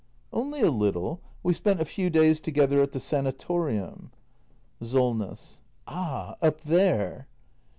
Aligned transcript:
Only 0.33 0.61
a 0.61 0.71
little. 0.71 1.21
We 1.43 1.53
spent 1.53 1.79
a 1.79 1.85
few 1.85 2.09
days 2.09 2.39
together 2.41 2.81
at 2.81 2.91
the 2.91 2.99
sanatorium. 2.99 4.11
Solness. 4.81 5.61
Ah, 5.85 6.35
up 6.41 6.61
there 6.61 7.27